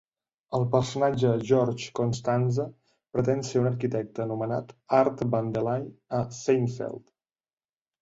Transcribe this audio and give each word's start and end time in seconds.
El 0.59 0.63
personatge 0.75 1.33
George 1.49 1.91
Costanza 1.99 2.65
pretén 3.19 3.45
ser 3.51 3.63
un 3.67 3.71
arquitecte 3.73 4.27
anomenat 4.29 4.75
"Art 5.03 5.25
Vandelay" 5.39 5.89
a 6.23 6.27
"Seinfeld". 6.43 7.11